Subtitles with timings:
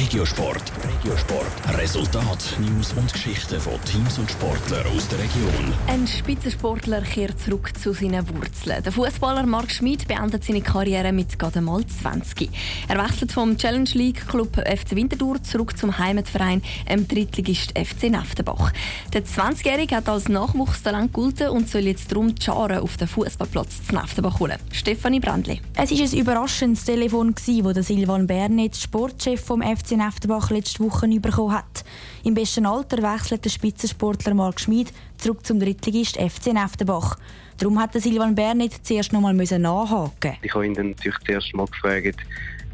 [0.00, 0.62] Regiosport.
[0.82, 1.78] Regiosport.
[1.78, 5.74] Resultat, News und Geschichten von Teams und Sportlern aus der Region.
[5.88, 8.82] Ein Spitzensportler kehrt zurück zu seinen Wurzeln.
[8.82, 12.48] Der Fußballer Marc Schmid beendet seine Karriere mit gerade mal 20.
[12.88, 18.72] Er wechselt vom Challenge League Club FC Winterthur zurück zum Heimatverein im Drittligist FC Neftenbach.
[19.12, 23.86] Der 20-Jährige hat als Nachwuchstalent gelten und soll jetzt darum die Scharen auf den Fußballplatz
[23.86, 24.56] zu Neftenbach holen.
[24.72, 25.60] Stefanie Brandli.
[25.76, 27.34] Es war ein überraschendes Telefon,
[27.74, 31.84] das Silvan Bernet, Sportchef vom FC Neftenbach, letzte Woche bekommen hat.
[32.24, 37.16] Im besten Alter wechselt der Spitzensportler Marc Schmid zurück zum Drittligist FC Neftenbach.
[37.58, 40.36] Darum hat Silvan Bernet zuerst noch mal nachhaken.
[40.42, 42.16] Ich habe ihn dann natürlich zuerst mal gefragt,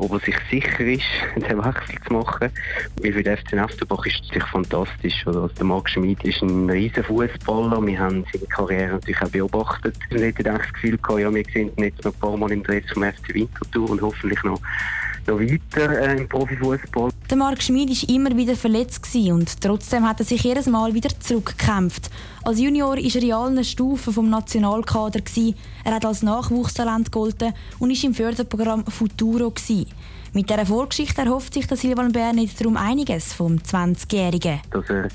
[0.00, 1.02] ob er sich sicher ist,
[1.36, 2.50] den Wechsel zu machen.
[3.02, 5.26] Weil für den FC Neftenbach ist es natürlich fantastisch.
[5.26, 7.86] Also der Marc Schmid ist ein riesen Fußballer.
[7.86, 9.96] Wir haben seine Karriere natürlich auch beobachtet.
[10.08, 13.02] Wir hatten das Gefühl, ja, wir sind jetzt noch ein paar Mal im Dress vom
[13.02, 14.60] FC Winterthur und hoffentlich noch
[15.30, 17.10] noch weiter äh, im Profifußball.
[17.28, 21.10] Der Marc Schmid war immer wieder verletzt und trotzdem hat er sich jedes Mal wieder
[21.20, 22.10] zurückgekämpft.
[22.42, 25.20] Als Junior war er in allen Stufen vom Nationalkader.
[25.84, 29.52] Er hat als Nachwuchstalent gegolten und war im Förderprogramm Futuro.
[30.32, 34.60] Mit dieser Vorgeschichte erhofft sich der Silvan Bernit darum einiges vom 20-Jährigen.
[34.70, 35.08] Dass er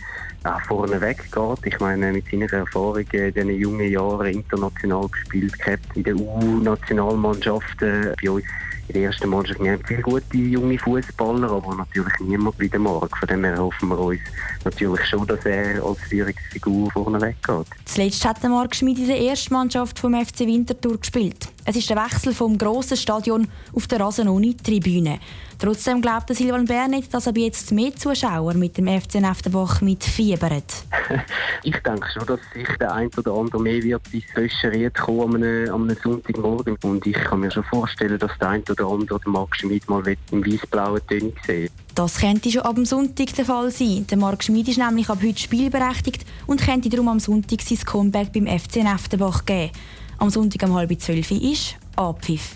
[0.43, 1.33] auch vorne weggeht.
[1.65, 5.53] Ich meine, mit seiner Erfahrung in diesen jungen Jahren international gespielt,
[5.95, 8.43] in den U-Nationalmannschaften bei uns
[8.87, 9.61] in der ersten Mannschaft.
[9.61, 13.17] Wir haben viele gute junge Fußballer, aber natürlich niemand wie der Marc.
[13.17, 14.19] Von dem her hoffen wir uns
[14.63, 17.67] natürlich schon, dass er als Führungsfigur vorne weggeht.
[17.85, 21.49] Zuletzt hat der Marc Schmid in der ersten Mannschaft vom FC Winterthur gespielt.
[21.67, 25.17] Es ist der Wechsel vom grossen Stadion auf der Rasenoni-Tribüne.
[25.57, 30.85] Trotzdem glaubt Silvan Bernet, dass er jetzt mehr Zuschauer mit dem FC Neftenbach mitfiebert.
[31.63, 35.83] ich denke schon, dass sich der ein oder andere mehr wird ins Wäscheriert kommen am,
[35.85, 36.77] einem Sonntagmorgen.
[36.83, 40.03] Und ich kann mir schon vorstellen, dass der ein oder andere den Marc Schmid mal
[40.31, 44.05] im weiß-blauen Töne sehen das könnte schon ab dem Sonntag der Fall sein.
[44.09, 48.33] Der Marc Schmid ist nämlich ab heute spielberechtigt und könnte darum am Sonntag sein Comeback
[48.33, 49.71] beim FC Neftenbach geben.
[50.17, 52.55] Am Sonntag um halb zwölf ist Abpfiff.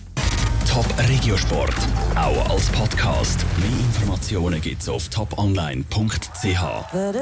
[0.67, 1.73] Top Regiosport,
[2.15, 3.43] auch als Podcast.
[3.57, 6.93] Mehr Informationen gibt's auf toponline.ch.